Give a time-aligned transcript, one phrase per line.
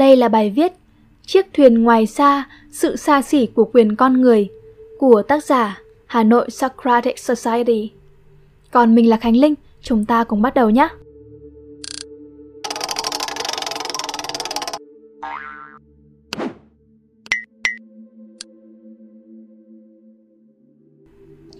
[0.00, 0.72] Đây là bài viết
[1.26, 4.48] Chiếc thuyền ngoài xa, sự xa xỉ của quyền con người
[4.98, 7.90] của tác giả Hà Nội Socratic Society.
[8.70, 10.88] Còn mình là Khánh Linh, chúng ta cùng bắt đầu nhé!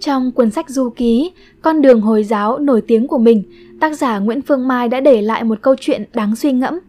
[0.01, 1.33] Trong cuốn sách du ký
[1.63, 3.43] Con đường Hồi giáo nổi tiếng của mình,
[3.81, 6.81] tác giả Nguyễn Phương Mai đã để lại một câu chuyện đáng suy ngẫm.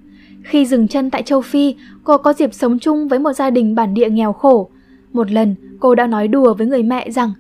[0.44, 3.76] Khi dừng chân tại châu Phi, cô có dịp sống chung với một gia đình
[3.76, 4.70] bản địa nghèo khổ.
[5.14, 7.32] Một lần, cô đã nói đùa với người mẹ rằng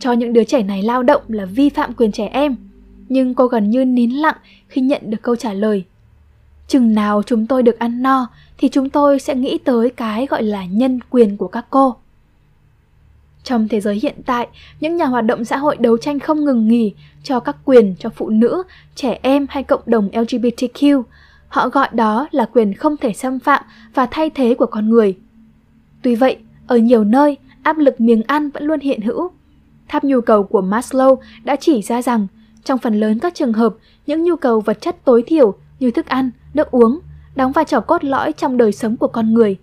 [0.00, 2.56] cho những đứa trẻ này lao động là vi phạm quyền trẻ em.
[3.08, 4.36] Nhưng cô gần như nín lặng
[4.68, 5.84] khi nhận được câu trả lời.
[6.68, 8.26] Chừng nào chúng tôi được ăn no
[8.58, 11.96] thì chúng tôi sẽ nghĩ tới cái gọi là nhân quyền của các cô.
[13.44, 14.48] Trong thế giới hiện tại,
[14.80, 18.08] những nhà hoạt động xã hội đấu tranh không ngừng nghỉ cho các quyền cho
[18.08, 18.62] phụ nữ,
[18.94, 21.02] trẻ em hay cộng đồng LGBTQ.
[21.56, 23.64] Họ gọi đó là quyền không thể xâm phạm
[23.94, 25.18] và thay thế của con người.
[26.02, 26.36] Tuy vậy,
[26.66, 29.30] ở nhiều nơi, áp lực miếng ăn vẫn luôn hiện hữu.
[29.88, 32.26] Tháp nhu cầu của Maslow đã chỉ ra rằng,
[32.64, 33.74] trong phần lớn các trường hợp,
[34.06, 37.00] những nhu cầu vật chất tối thiểu như thức ăn, nước uống
[37.34, 39.56] đóng vai trò cốt lõi trong đời sống của con người.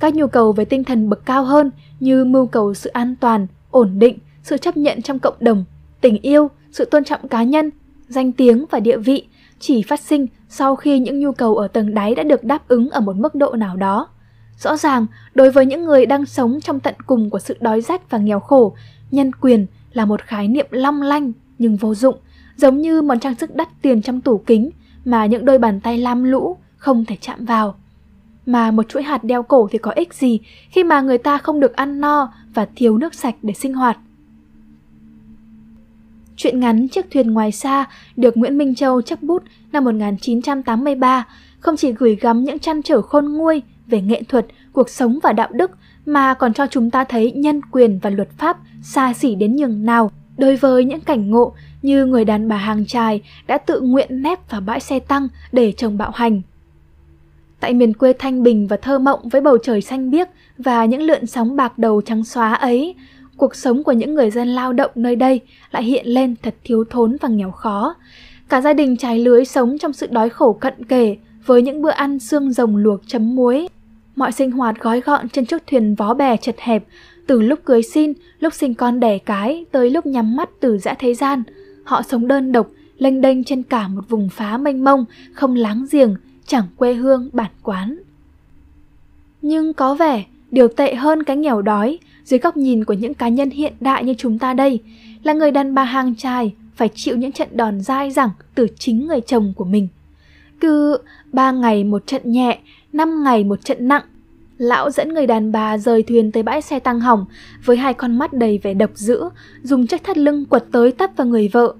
[0.00, 1.70] Các nhu cầu về tinh thần bậc cao hơn
[2.00, 5.64] như mưu cầu sự an toàn, ổn định, sự chấp nhận trong cộng đồng,
[6.00, 7.70] tình yêu, sự tôn trọng cá nhân,
[8.12, 9.26] danh tiếng và địa vị
[9.58, 12.90] chỉ phát sinh sau khi những nhu cầu ở tầng đáy đã được đáp ứng
[12.90, 14.08] ở một mức độ nào đó.
[14.58, 18.10] Rõ ràng, đối với những người đang sống trong tận cùng của sự đói rách
[18.10, 18.74] và nghèo khổ,
[19.10, 22.16] nhân quyền là một khái niệm long lanh nhưng vô dụng,
[22.56, 24.70] giống như món trang sức đắt tiền trong tủ kính
[25.04, 27.74] mà những đôi bàn tay lam lũ không thể chạm vào.
[28.46, 31.60] Mà một chuỗi hạt đeo cổ thì có ích gì khi mà người ta không
[31.60, 33.98] được ăn no và thiếu nước sạch để sinh hoạt.
[36.36, 37.84] Chuyện ngắn Chiếc thuyền ngoài xa
[38.16, 41.26] được Nguyễn Minh Châu chấp bút năm 1983
[41.60, 45.32] không chỉ gửi gắm những trăn trở khôn nguôi về nghệ thuật, cuộc sống và
[45.32, 45.70] đạo đức
[46.06, 49.84] mà còn cho chúng ta thấy nhân quyền và luật pháp xa xỉ đến nhường
[49.84, 50.10] nào.
[50.38, 54.50] Đối với những cảnh ngộ như người đàn bà hàng trài đã tự nguyện nép
[54.50, 56.42] vào bãi xe tăng để chồng bạo hành.
[57.60, 60.28] Tại miền quê thanh bình và thơ mộng với bầu trời xanh biếc
[60.58, 62.94] và những lượn sóng bạc đầu trắng xóa ấy,
[63.36, 66.84] cuộc sống của những người dân lao động nơi đây lại hiện lên thật thiếu
[66.90, 67.94] thốn và nghèo khó.
[68.48, 71.16] Cả gia đình trái lưới sống trong sự đói khổ cận kề
[71.46, 73.68] với những bữa ăn xương rồng luộc chấm muối.
[74.16, 76.84] Mọi sinh hoạt gói gọn trên chiếc thuyền vó bè chật hẹp,
[77.26, 80.94] từ lúc cưới xin, lúc sinh con đẻ cái tới lúc nhắm mắt từ dã
[80.98, 81.42] thế gian.
[81.84, 85.86] Họ sống đơn độc, lênh đênh trên cả một vùng phá mênh mông, không láng
[85.90, 86.14] giềng,
[86.46, 87.98] chẳng quê hương bản quán.
[89.42, 93.28] Nhưng có vẻ, điều tệ hơn cái nghèo đói, dưới góc nhìn của những cá
[93.28, 94.80] nhân hiện đại như chúng ta đây,
[95.22, 99.06] là người đàn bà hàng trai phải chịu những trận đòn dai dẳng từ chính
[99.06, 99.88] người chồng của mình.
[100.60, 100.98] Cứ
[101.32, 102.58] ba ngày một trận nhẹ,
[102.92, 104.02] năm ngày một trận nặng,
[104.58, 107.24] lão dẫn người đàn bà rời thuyền tới bãi xe tăng hỏng
[107.64, 109.22] với hai con mắt đầy vẻ độc dữ,
[109.62, 111.74] dùng chiếc thắt lưng quật tới tấp vào người vợ,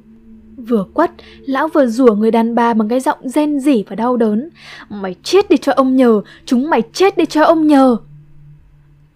[0.57, 4.17] Vừa quất, lão vừa rủa người đàn bà bằng cái giọng rên rỉ và đau
[4.17, 4.49] đớn.
[4.89, 7.97] Mày chết đi cho ông nhờ, chúng mày chết đi cho ông nhờ.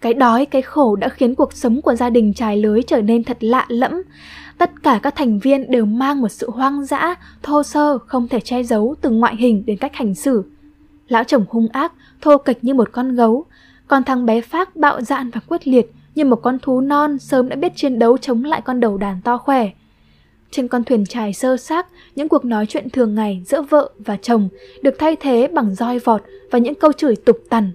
[0.01, 3.25] Cái đói, cái khổ đã khiến cuộc sống của gia đình trải lưới trở nên
[3.25, 4.03] thật lạ lẫm.
[4.59, 8.41] Tất cả các thành viên đều mang một sự hoang dã, thô sơ, không thể
[8.41, 10.45] che giấu từ ngoại hình đến cách hành xử.
[11.09, 13.45] Lão chồng hung ác, thô kịch như một con gấu,
[13.89, 17.49] còn thằng bé Phác bạo dạn và quyết liệt như một con thú non sớm
[17.49, 19.71] đã biết chiến đấu chống lại con đầu đàn to khỏe.
[20.51, 21.87] Trên con thuyền trài sơ xác,
[22.17, 24.49] những cuộc nói chuyện thường ngày giữa vợ và chồng
[24.83, 27.73] được thay thế bằng roi vọt và những câu chửi tục tằn.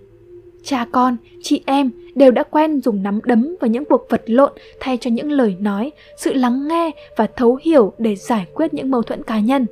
[0.63, 4.51] Cha con, chị em đều đã quen dùng nắm đấm và những cuộc vật lộn
[4.79, 8.91] thay cho những lời nói, sự lắng nghe và thấu hiểu để giải quyết những
[8.91, 9.65] mâu thuẫn cá nhân.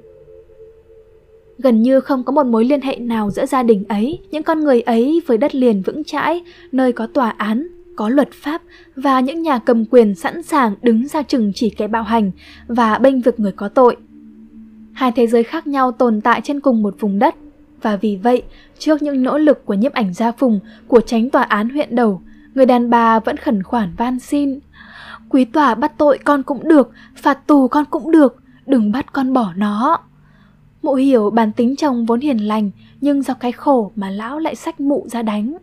[1.58, 4.60] Gần như không có một mối liên hệ nào giữa gia đình ấy, những con
[4.60, 6.42] người ấy với đất liền vững chãi,
[6.72, 8.62] nơi có tòa án, có luật pháp
[8.96, 12.32] và những nhà cầm quyền sẵn sàng đứng ra trừng chỉ kẻ bạo hành
[12.68, 13.96] và bênh vực người có tội.
[14.94, 17.36] Hai thế giới khác nhau tồn tại trên cùng một vùng đất
[17.82, 18.44] và vì vậy,
[18.80, 22.22] trước những nỗ lực của nhiếp ảnh gia Phùng của tránh tòa án huyện đầu,
[22.54, 24.60] người đàn bà vẫn khẩn khoản van xin.
[25.30, 28.36] Quý tòa bắt tội con cũng được, phạt tù con cũng được,
[28.66, 29.98] đừng bắt con bỏ nó.
[30.82, 32.72] Mụ hiểu bản tính chồng vốn hiền lành,
[33.02, 35.58] nhưng do cái khổ mà lão lại sách mụ ra đánh.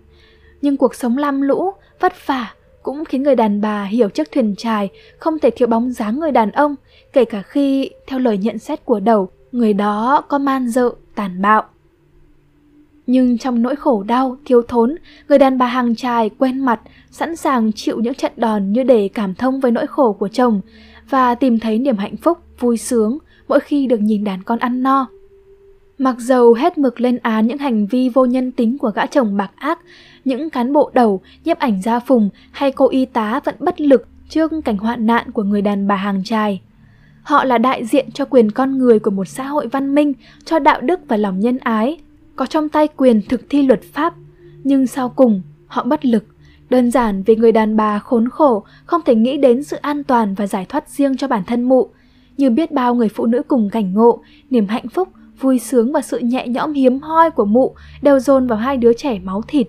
[0.63, 1.71] Nhưng cuộc sống lam lũ,
[2.01, 2.53] vất vả
[2.83, 4.89] cũng khiến người đàn bà hiểu chiếc thuyền trài
[5.19, 6.75] không thể thiếu bóng dáng người đàn ông,
[7.13, 11.43] kể cả khi, theo lời nhận xét của đầu, người đó có man dợ, tàn
[11.43, 11.65] bạo.
[13.07, 14.97] Nhưng trong nỗi khổ đau, thiếu thốn,
[15.29, 16.81] người đàn bà hàng trài quen mặt,
[17.11, 20.61] sẵn sàng chịu những trận đòn như để cảm thông với nỗi khổ của chồng
[21.11, 23.19] và tìm thấy niềm hạnh phúc, vui sướng
[23.49, 25.09] mỗi khi được nhìn đàn con ăn no.
[25.99, 29.37] Mặc dầu hết mực lên án những hành vi vô nhân tính của gã chồng
[29.37, 29.79] bạc ác,
[30.25, 34.09] những cán bộ đầu, nhiếp ảnh gia phùng hay cô y tá vẫn bất lực
[34.29, 36.61] trước cảnh hoạn nạn của người đàn bà hàng trài.
[37.23, 40.13] Họ là đại diện cho quyền con người của một xã hội văn minh,
[40.45, 41.99] cho đạo đức và lòng nhân ái,
[42.37, 44.15] có trong tay quyền thực thi luật pháp.
[44.65, 46.25] Nhưng sau cùng, họ bất lực,
[46.71, 50.35] đơn giản vì người đàn bà khốn khổ không thể nghĩ đến sự an toàn
[50.35, 51.89] và giải thoát riêng cho bản thân mụ.
[52.37, 55.09] Như biết bao người phụ nữ cùng cảnh ngộ, niềm hạnh phúc,
[55.41, 58.93] vui sướng và sự nhẹ nhõm hiếm hoi của mụ đều dồn vào hai đứa
[58.93, 59.67] trẻ máu thịt.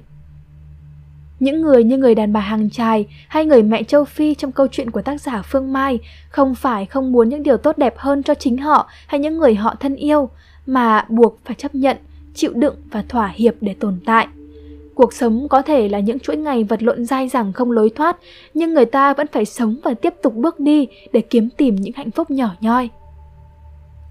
[1.40, 4.68] Những người như người đàn bà hàng trài hay người mẹ châu Phi trong câu
[4.72, 6.00] chuyện của tác giả Phương Mai
[6.30, 9.56] không phải không muốn những điều tốt đẹp hơn cho chính họ hay những người
[9.56, 10.30] họ thân yêu,
[10.66, 11.98] mà buộc phải chấp nhận,
[12.38, 14.28] chịu đựng và thỏa hiệp để tồn tại.
[14.96, 18.18] Cuộc sống có thể là những chuỗi ngày vật lộn dai dẳng không lối thoát,
[18.54, 21.94] nhưng người ta vẫn phải sống và tiếp tục bước đi để kiếm tìm những
[21.96, 22.90] hạnh phúc nhỏ nhoi.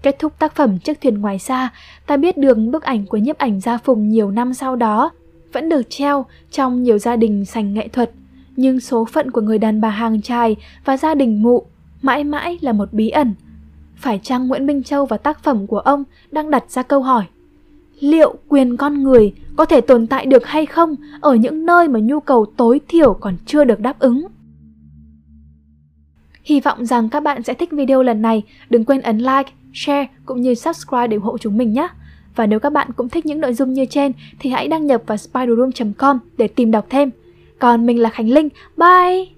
[0.03, 1.69] Kết thúc tác phẩm Chiếc thuyền ngoài xa,
[2.07, 5.11] ta biết được bức ảnh của nhiếp ảnh gia Phùng nhiều năm sau đó
[5.53, 8.11] vẫn được treo trong nhiều gia đình sành nghệ thuật,
[8.55, 11.65] nhưng số phận của người đàn bà hàng trai và gia đình mụ
[12.01, 13.33] mãi mãi là một bí ẩn.
[13.95, 17.25] Phải chăng Nguyễn Minh Châu và tác phẩm của ông đang đặt ra câu hỏi
[17.99, 21.99] liệu quyền con người có thể tồn tại được hay không ở những nơi mà
[21.99, 24.27] nhu cầu tối thiểu còn chưa được đáp ứng?
[26.43, 28.43] Hy vọng rằng các bạn sẽ thích video lần này.
[28.69, 31.87] Đừng quên ấn like, share cũng như subscribe để ủng hộ chúng mình nhé.
[32.35, 35.03] Và nếu các bạn cũng thích những nội dung như trên thì hãy đăng nhập
[35.07, 37.09] vào spiderroom.com để tìm đọc thêm.
[37.59, 38.49] Còn mình là Khánh Linh.
[38.77, 39.36] Bye!